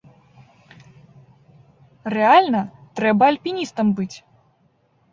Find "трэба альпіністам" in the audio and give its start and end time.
3.01-3.87